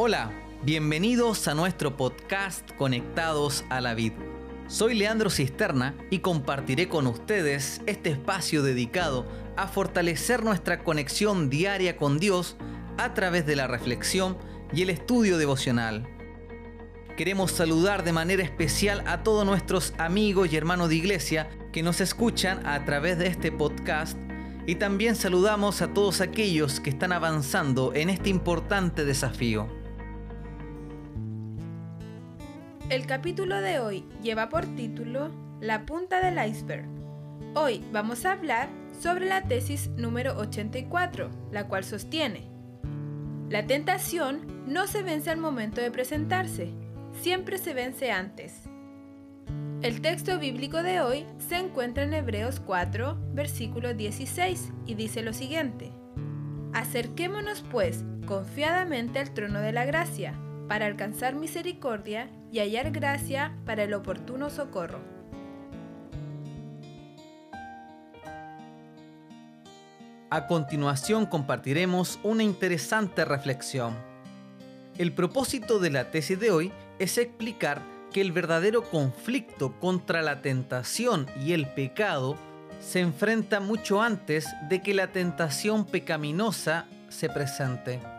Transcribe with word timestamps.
Hola, 0.00 0.30
bienvenidos 0.62 1.48
a 1.48 1.54
nuestro 1.54 1.96
podcast 1.96 2.70
Conectados 2.76 3.64
a 3.68 3.80
la 3.80 3.94
Vid. 3.94 4.12
Soy 4.68 4.94
Leandro 4.94 5.28
Cisterna 5.28 5.96
y 6.08 6.20
compartiré 6.20 6.88
con 6.88 7.08
ustedes 7.08 7.80
este 7.86 8.10
espacio 8.10 8.62
dedicado 8.62 9.26
a 9.56 9.66
fortalecer 9.66 10.44
nuestra 10.44 10.84
conexión 10.84 11.50
diaria 11.50 11.96
con 11.96 12.20
Dios 12.20 12.56
a 12.96 13.12
través 13.12 13.44
de 13.44 13.56
la 13.56 13.66
reflexión 13.66 14.38
y 14.72 14.82
el 14.82 14.90
estudio 14.90 15.36
devocional. 15.36 16.06
Queremos 17.16 17.50
saludar 17.50 18.04
de 18.04 18.12
manera 18.12 18.44
especial 18.44 19.02
a 19.04 19.24
todos 19.24 19.44
nuestros 19.44 19.94
amigos 19.98 20.52
y 20.52 20.56
hermanos 20.56 20.90
de 20.90 20.94
iglesia 20.94 21.50
que 21.72 21.82
nos 21.82 22.00
escuchan 22.00 22.64
a 22.64 22.84
través 22.84 23.18
de 23.18 23.26
este 23.26 23.50
podcast 23.50 24.16
y 24.64 24.76
también 24.76 25.16
saludamos 25.16 25.82
a 25.82 25.92
todos 25.92 26.20
aquellos 26.20 26.78
que 26.78 26.90
están 26.90 27.10
avanzando 27.10 27.92
en 27.96 28.10
este 28.10 28.30
importante 28.30 29.04
desafío. 29.04 29.77
El 32.88 33.04
capítulo 33.04 33.60
de 33.60 33.80
hoy 33.80 34.02
lleva 34.22 34.48
por 34.48 34.64
título 34.74 35.30
La 35.60 35.84
punta 35.84 36.24
del 36.24 36.42
iceberg. 36.48 36.86
Hoy 37.54 37.84
vamos 37.92 38.24
a 38.24 38.32
hablar 38.32 38.70
sobre 38.98 39.26
la 39.26 39.42
tesis 39.42 39.90
número 39.98 40.38
84, 40.38 41.28
la 41.52 41.68
cual 41.68 41.84
sostiene, 41.84 42.48
la 43.50 43.66
tentación 43.66 44.64
no 44.66 44.86
se 44.86 45.02
vence 45.02 45.30
al 45.30 45.36
momento 45.36 45.82
de 45.82 45.90
presentarse, 45.90 46.72
siempre 47.20 47.58
se 47.58 47.74
vence 47.74 48.10
antes. 48.10 48.62
El 49.82 50.00
texto 50.00 50.38
bíblico 50.38 50.82
de 50.82 51.02
hoy 51.02 51.26
se 51.46 51.56
encuentra 51.58 52.04
en 52.04 52.14
Hebreos 52.14 52.58
4, 52.58 53.18
versículo 53.34 53.92
16, 53.92 54.72
y 54.86 54.94
dice 54.94 55.22
lo 55.22 55.34
siguiente. 55.34 55.92
Acerquémonos 56.72 57.62
pues 57.70 58.02
confiadamente 58.24 59.18
al 59.18 59.34
trono 59.34 59.60
de 59.60 59.72
la 59.72 59.84
gracia, 59.84 60.38
para 60.68 60.86
alcanzar 60.86 61.34
misericordia 61.34 62.30
y 62.52 62.60
hallar 62.60 62.90
gracia 62.90 63.56
para 63.64 63.84
el 63.84 63.94
oportuno 63.94 64.50
socorro. 64.50 65.00
A 70.30 70.46
continuación 70.46 71.24
compartiremos 71.24 72.18
una 72.22 72.42
interesante 72.42 73.24
reflexión. 73.24 73.96
El 74.98 75.12
propósito 75.12 75.78
de 75.78 75.90
la 75.90 76.10
tesis 76.10 76.38
de 76.38 76.50
hoy 76.50 76.72
es 76.98 77.16
explicar 77.16 77.80
que 78.12 78.20
el 78.20 78.32
verdadero 78.32 78.82
conflicto 78.82 79.78
contra 79.80 80.20
la 80.20 80.42
tentación 80.42 81.26
y 81.42 81.52
el 81.52 81.66
pecado 81.68 82.36
se 82.80 83.00
enfrenta 83.00 83.60
mucho 83.60 84.02
antes 84.02 84.46
de 84.68 84.82
que 84.82 84.92
la 84.92 85.12
tentación 85.12 85.86
pecaminosa 85.86 86.86
se 87.08 87.30
presente. 87.30 88.17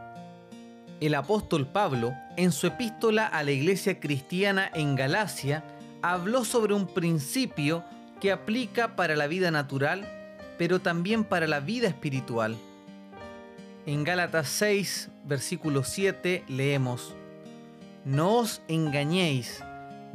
El 1.00 1.16
apóstol 1.16 1.68
Pablo, 1.68 2.14
en 2.36 2.52
su 2.52 2.68
epístola 2.68 3.26
a 3.26 3.44
la 3.44 3.52
iglesia 3.52 4.00
cristiana 4.00 4.70
en 4.74 4.96
Galacia, 4.96 5.64
habló 6.02 6.46
sobre 6.46 6.74
un 6.74 6.88
principio 6.88 7.84
que 8.20 8.32
aplica 8.32 8.96
para 8.96 9.16
la 9.16 9.28
vida 9.28 9.50
natural 9.52 10.20
pero 10.60 10.82
también 10.82 11.24
para 11.24 11.48
la 11.48 11.62
vida 11.62 11.88
espiritual. 11.88 12.58
En 13.86 14.04
Gálatas 14.04 14.50
6, 14.50 15.10
versículo 15.24 15.86
7 15.86 16.44
leemos, 16.50 17.16
No 18.04 18.40
os 18.40 18.62
engañéis, 18.68 19.64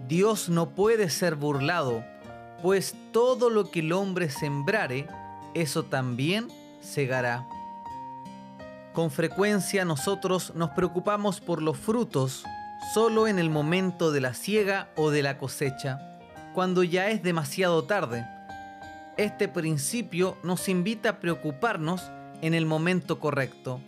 Dios 0.07 0.51
no 0.51 0.69
puede 0.69 1.09
ser 1.09 1.35
burlado, 1.35 2.05
pues 2.61 2.95
todo 3.11 3.49
lo 3.49 3.71
que 3.71 3.81
el 3.81 3.93
hombre 3.93 4.29
sembrare, 4.29 5.07
eso 5.55 5.85
también 5.85 6.49
segará. 6.83 7.49
Con 8.95 9.11
frecuencia 9.11 9.85
nosotros 9.85 10.55
nos 10.55 10.71
preocupamos 10.71 11.41
por 11.41 11.61
los 11.61 11.77
frutos 11.77 12.45
solo 12.95 13.29
en 13.29 13.39
el 13.39 13.51
momento 13.51 14.13
de 14.13 14.23
la 14.23 14.33
siega 14.33 14.89
o 14.97 15.11
de 15.11 15.23
la 15.23 15.37
cosecha, 15.37 16.19
cuando 16.55 16.83
ya 16.83 17.11
es 17.11 17.23
demasiado 17.23 17.85
tarde 17.85 18.27
este 19.17 19.47
principio 19.47 20.37
nos 20.43 20.69
invita 20.69 21.11
a 21.11 21.21
preocuparnos 21.21 22.11
en 22.43 22.53
el 22.53 22.67
momento 22.67 23.21
correcto. 23.21 23.81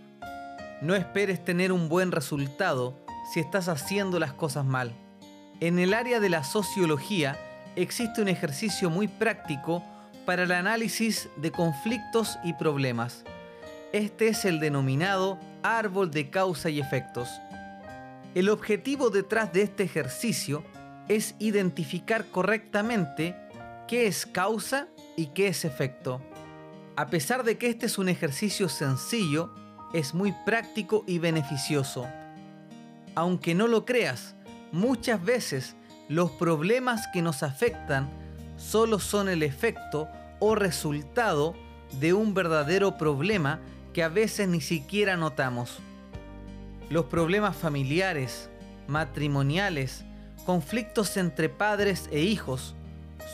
No 0.80 0.94
esperes 0.94 1.44
tener 1.44 1.72
un 1.72 1.88
buen 1.88 2.12
resultado 2.12 2.96
si 3.32 3.40
estás 3.40 3.68
haciendo 3.68 4.20
las 4.20 4.32
cosas 4.32 4.64
mal. 4.64 4.92
En 5.58 5.80
el 5.80 5.94
área 5.94 6.20
de 6.20 6.28
la 6.28 6.44
sociología 6.44 7.36
existe 7.74 8.22
un 8.22 8.28
ejercicio 8.28 8.88
muy 8.88 9.08
práctico 9.08 9.82
para 10.26 10.44
el 10.44 10.52
análisis 10.52 11.28
de 11.38 11.50
conflictos 11.50 12.38
y 12.44 12.52
problemas. 12.52 13.24
Este 13.96 14.28
es 14.28 14.44
el 14.44 14.60
denominado 14.60 15.38
árbol 15.62 16.10
de 16.10 16.28
causa 16.28 16.68
y 16.68 16.80
efectos. 16.80 17.30
El 18.34 18.50
objetivo 18.50 19.08
detrás 19.08 19.54
de 19.54 19.62
este 19.62 19.84
ejercicio 19.84 20.62
es 21.08 21.34
identificar 21.38 22.26
correctamente 22.26 23.34
qué 23.88 24.06
es 24.06 24.26
causa 24.26 24.88
y 25.16 25.28
qué 25.28 25.48
es 25.48 25.64
efecto. 25.64 26.20
A 26.94 27.06
pesar 27.06 27.42
de 27.42 27.56
que 27.56 27.70
este 27.70 27.86
es 27.86 27.96
un 27.96 28.10
ejercicio 28.10 28.68
sencillo, 28.68 29.54
es 29.94 30.12
muy 30.12 30.34
práctico 30.44 31.02
y 31.06 31.18
beneficioso. 31.18 32.06
Aunque 33.14 33.54
no 33.54 33.66
lo 33.66 33.86
creas, 33.86 34.34
muchas 34.72 35.24
veces 35.24 35.74
los 36.10 36.30
problemas 36.32 37.06
que 37.14 37.22
nos 37.22 37.42
afectan 37.42 38.10
solo 38.58 38.98
son 38.98 39.30
el 39.30 39.42
efecto 39.42 40.06
o 40.38 40.54
resultado 40.54 41.54
de 41.98 42.12
un 42.12 42.34
verdadero 42.34 42.98
problema 42.98 43.58
que 43.96 44.02
a 44.02 44.10
veces 44.10 44.46
ni 44.46 44.60
siquiera 44.60 45.16
notamos. 45.16 45.78
Los 46.90 47.06
problemas 47.06 47.56
familiares, 47.56 48.50
matrimoniales, 48.88 50.04
conflictos 50.44 51.16
entre 51.16 51.48
padres 51.48 52.06
e 52.12 52.20
hijos, 52.20 52.74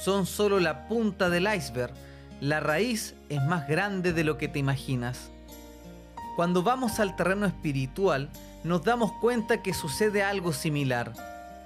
son 0.04 0.24
solo 0.24 0.60
la 0.60 0.86
punta 0.86 1.30
del 1.30 1.52
iceberg. 1.52 1.92
La 2.40 2.60
raíz 2.60 3.16
es 3.28 3.42
más 3.42 3.66
grande 3.66 4.12
de 4.12 4.22
lo 4.22 4.38
que 4.38 4.46
te 4.46 4.60
imaginas. 4.60 5.32
Cuando 6.36 6.62
vamos 6.62 7.00
al 7.00 7.16
terreno 7.16 7.44
espiritual, 7.44 8.30
nos 8.62 8.84
damos 8.84 9.10
cuenta 9.14 9.62
que 9.62 9.74
sucede 9.74 10.22
algo 10.22 10.52
similar. 10.52 11.12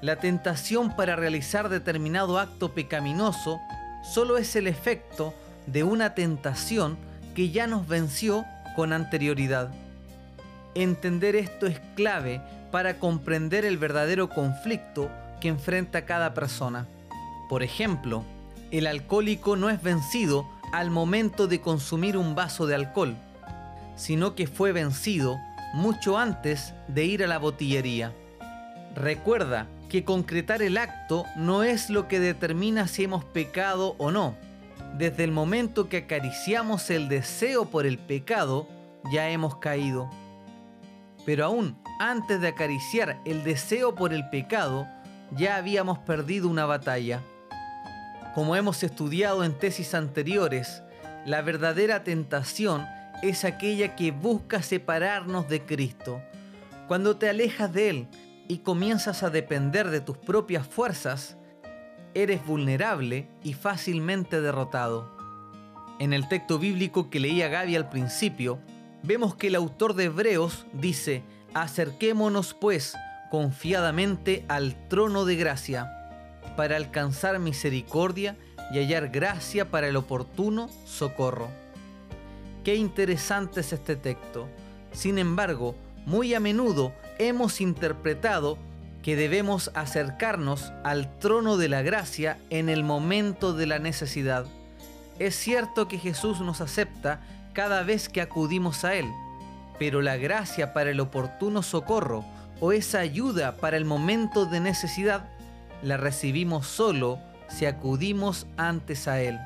La 0.01 0.17
tentación 0.21 0.97
para 0.97 1.17
realizar 1.17 1.69
determinado 1.69 2.39
acto 2.39 2.73
pecaminoso 2.73 3.61
solo 4.03 4.39
es 4.39 4.57
el 4.57 4.67
efecto 4.67 5.34
de 5.67 5.84
una 5.84 6.15
tentación 6.15 6.97
que 7.34 7.51
ya 7.51 7.67
nos 7.67 7.87
venció 7.87 8.47
con 8.76 8.92
anterioridad. 8.92 9.70
Entender 10.76 11.34
esto 11.34 11.66
es 11.66 11.81
clave 11.97 12.41
para 12.70 12.98
comprender 12.98 13.64
el 13.64 13.78
verdadero 13.78 14.28
conflicto 14.28 15.10
que 15.41 15.48
enfrenta 15.48 16.04
cada 16.04 16.34
persona. 16.34 16.86
Por 17.48 17.62
ejemplo, 17.62 18.22
el 18.70 18.86
alcohólico 18.86 19.56
no 19.56 19.70
es 19.70 19.82
vencido 19.82 20.47
al 20.72 20.91
momento 20.91 21.47
de 21.47 21.60
consumir 21.60 22.16
un 22.16 22.34
vaso 22.34 22.66
de 22.66 22.75
alcohol, 22.75 23.16
sino 23.97 24.34
que 24.34 24.47
fue 24.47 24.72
vencido 24.72 25.38
mucho 25.72 26.19
antes 26.19 26.75
de 26.88 27.04
ir 27.04 27.25
a 27.25 27.26
la 27.26 27.38
botillería. 27.38 28.12
Recuerda 28.94 29.66
que 29.88 30.04
concretar 30.04 30.62
el 30.62 30.76
acto 30.76 31.25
no 31.36 31.62
es 31.62 31.91
lo 31.91 32.09
que 32.09 32.20
determina 32.20 32.88
si 32.88 33.04
hemos 33.04 33.25
pecado 33.25 33.94
o 33.98 34.10
no. 34.10 34.34
Desde 34.99 35.25
el 35.25 35.31
momento 35.31 35.91
que 35.91 35.99
acariciamos 35.99 36.89
el 36.89 37.11
deseo 37.11 37.67
por 37.67 37.84
el 37.84 37.99
pecado, 37.99 38.67
ya 39.12 39.29
hemos 39.29 39.57
caído. 39.57 40.09
Pero 41.27 41.45
aún 41.45 41.77
antes 42.01 42.41
de 42.41 42.49
acariciar 42.49 43.21
el 43.27 43.45
deseo 43.45 43.95
por 43.95 44.15
el 44.15 44.27
pecado, 44.31 44.89
ya 45.33 45.57
habíamos 45.57 45.99
perdido 45.99 46.49
una 46.49 46.65
batalla. 46.65 47.21
Como 48.34 48.57
hemos 48.57 48.83
estudiado 48.83 49.45
en 49.45 49.53
tesis 49.59 49.93
anteriores, 49.93 50.83
la 51.27 51.43
verdadera 51.43 52.03
tentación 52.03 52.87
es 53.22 53.45
aquella 53.45 53.97
que 53.97 54.13
busca 54.13 54.63
separarnos 54.63 55.47
de 55.47 55.60
Cristo. 55.60 56.22
Cuando 56.89 57.19
te 57.19 57.28
alejas 57.28 57.71
de 57.71 57.91
Él 57.91 58.09
y 58.49 58.59
comienzas 58.59 59.22
a 59.22 59.28
depender 59.28 59.91
de 59.91 60.01
tus 60.01 60.16
propias 60.16 60.66
fuerzas, 60.66 61.37
eres 62.16 62.47
vulnerable 62.47 63.28
y 63.45 63.53
fácilmente 63.53 64.41
derrotado. 64.41 65.15
En 65.98 66.15
el 66.15 66.28
texto 66.28 66.59
bíblico 66.59 67.10
que 67.10 67.21
leía 67.21 67.48
Gaby 67.48 67.77
al 67.77 67.91
principio, 67.91 68.59
vemos 69.03 69.34
que 69.34 69.48
el 69.48 69.54
autor 69.54 69.92
de 69.95 70.04
Hebreos 70.04 70.65
dice, 70.72 71.22
acerquémonos 71.53 72.54
pues 72.54 72.97
confiadamente 73.30 74.47
al 74.48 74.89
trono 74.89 75.27
de 75.27 75.36
gracia 75.36 75.92
para 76.57 76.77
alcanzar 76.77 77.39
misericordia 77.39 78.39
y 78.72 78.78
hallar 78.78 79.10
gracia 79.10 79.71
para 79.71 79.89
el 79.89 79.97
oportuno 79.97 80.71
socorro. 80.86 81.48
Qué 82.65 82.77
interesante 82.77 83.60
es 83.60 83.74
este 83.74 83.95
texto. 83.95 84.48
Sin 84.91 85.18
embargo, 85.18 85.74
muy 86.07 86.33
a 86.33 86.41
menudo 86.41 86.95
hemos 87.18 87.60
interpretado 87.60 88.57
que 89.06 89.14
debemos 89.14 89.70
acercarnos 89.74 90.72
al 90.82 91.16
trono 91.20 91.56
de 91.56 91.68
la 91.68 91.80
gracia 91.82 92.38
en 92.50 92.68
el 92.68 92.82
momento 92.82 93.53
de 93.53 93.66
la 93.66 93.78
necesidad. 93.78 94.47
Es 95.20 95.36
cierto 95.36 95.86
que 95.86 95.97
Jesús 95.97 96.41
nos 96.41 96.60
acepta 96.60 97.20
cada 97.53 97.84
vez 97.84 98.08
que 98.08 98.20
acudimos 98.20 98.84
a 98.84 98.97
Él, 98.97 99.06
pero 99.78 100.03
la 100.03 100.16
gracia 100.16 100.72
para 100.72 100.91
el 100.91 100.98
oportuno 100.98 101.62
socorro 101.62 102.24
o 102.58 102.72
esa 102.72 102.98
ayuda 102.98 103.58
para 103.58 103.76
el 103.76 103.84
momento 103.84 104.44
de 104.44 104.58
necesidad, 104.58 105.28
la 105.84 105.97
recibimos 105.97 106.66
solo 106.66 107.20
si 107.47 107.64
acudimos 107.64 108.48
antes 108.56 109.06
a 109.06 109.20
Él. 109.20 109.38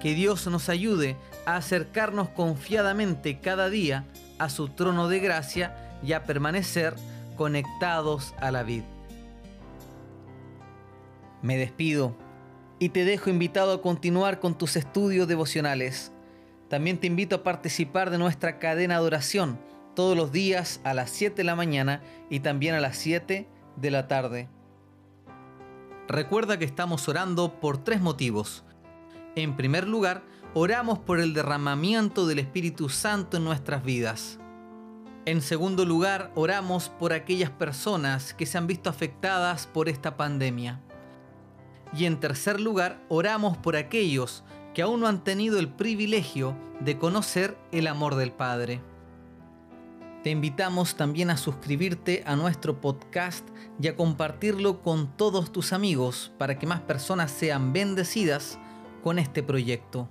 Que 0.00 0.14
Dios 0.14 0.46
nos 0.46 0.68
ayude 0.68 1.16
a 1.46 1.56
acercarnos 1.56 2.28
confiadamente 2.28 3.40
cada 3.40 3.68
día 3.70 4.04
a 4.38 4.48
su 4.48 4.68
trono 4.68 5.08
de 5.08 5.18
gracia 5.18 5.74
y 6.04 6.12
a 6.12 6.22
permanecer 6.22 6.94
conectados 7.42 8.36
a 8.40 8.52
la 8.52 8.62
vid. 8.62 8.84
Me 11.42 11.56
despido 11.56 12.14
y 12.78 12.90
te 12.90 13.04
dejo 13.04 13.30
invitado 13.30 13.72
a 13.72 13.82
continuar 13.82 14.38
con 14.38 14.56
tus 14.56 14.76
estudios 14.76 15.26
devocionales. 15.26 16.12
También 16.68 16.98
te 16.98 17.08
invito 17.08 17.34
a 17.34 17.42
participar 17.42 18.10
de 18.10 18.18
nuestra 18.18 18.60
cadena 18.60 19.00
de 19.00 19.06
oración 19.06 19.58
todos 19.96 20.16
los 20.16 20.30
días 20.30 20.80
a 20.84 20.94
las 20.94 21.10
7 21.10 21.34
de 21.34 21.42
la 21.42 21.56
mañana 21.56 22.00
y 22.30 22.38
también 22.38 22.76
a 22.76 22.80
las 22.80 22.96
7 22.96 23.48
de 23.74 23.90
la 23.90 24.06
tarde. 24.06 24.48
Recuerda 26.06 26.60
que 26.60 26.64
estamos 26.64 27.08
orando 27.08 27.58
por 27.58 27.82
tres 27.82 28.00
motivos. 28.00 28.62
En 29.34 29.56
primer 29.56 29.88
lugar, 29.88 30.22
oramos 30.54 31.00
por 31.00 31.18
el 31.18 31.34
derramamiento 31.34 32.24
del 32.28 32.38
Espíritu 32.38 32.88
Santo 32.88 33.38
en 33.38 33.42
nuestras 33.42 33.82
vidas. 33.82 34.38
En 35.24 35.40
segundo 35.40 35.84
lugar, 35.84 36.32
oramos 36.34 36.88
por 36.88 37.12
aquellas 37.12 37.50
personas 37.50 38.34
que 38.34 38.44
se 38.44 38.58
han 38.58 38.66
visto 38.66 38.90
afectadas 38.90 39.68
por 39.68 39.88
esta 39.88 40.16
pandemia. 40.16 40.80
Y 41.96 42.06
en 42.06 42.18
tercer 42.18 42.60
lugar, 42.60 43.00
oramos 43.08 43.56
por 43.56 43.76
aquellos 43.76 44.42
que 44.74 44.82
aún 44.82 44.98
no 44.98 45.06
han 45.06 45.22
tenido 45.22 45.60
el 45.60 45.68
privilegio 45.68 46.56
de 46.80 46.98
conocer 46.98 47.56
el 47.70 47.86
amor 47.86 48.16
del 48.16 48.32
Padre. 48.32 48.80
Te 50.24 50.30
invitamos 50.30 50.96
también 50.96 51.30
a 51.30 51.36
suscribirte 51.36 52.24
a 52.26 52.34
nuestro 52.34 52.80
podcast 52.80 53.48
y 53.80 53.86
a 53.86 53.94
compartirlo 53.94 54.82
con 54.82 55.16
todos 55.16 55.52
tus 55.52 55.72
amigos 55.72 56.32
para 56.36 56.58
que 56.58 56.66
más 56.66 56.80
personas 56.80 57.30
sean 57.30 57.72
bendecidas 57.72 58.58
con 59.04 59.20
este 59.20 59.44
proyecto. 59.44 60.08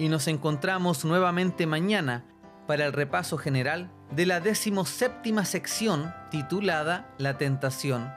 Y 0.00 0.08
nos 0.08 0.26
encontramos 0.26 1.04
nuevamente 1.04 1.66
mañana 1.66 2.24
para 2.66 2.86
el 2.86 2.92
repaso 2.92 3.38
general 3.38 3.90
de 4.14 4.26
la 4.26 4.40
decimoséptima 4.40 5.44
sección 5.44 6.14
titulada 6.30 7.12
La 7.18 7.38
tentación. 7.38 8.12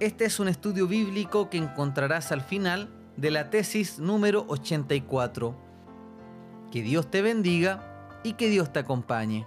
Este 0.00 0.24
es 0.24 0.38
un 0.38 0.48
estudio 0.48 0.86
bíblico 0.86 1.50
que 1.50 1.58
encontrarás 1.58 2.30
al 2.32 2.42
final 2.42 2.90
de 3.16 3.30
la 3.30 3.50
tesis 3.50 3.98
número 3.98 4.44
84. 4.48 5.56
Que 6.70 6.82
Dios 6.82 7.10
te 7.10 7.22
bendiga 7.22 8.20
y 8.22 8.34
que 8.34 8.48
Dios 8.48 8.72
te 8.72 8.78
acompañe. 8.78 9.46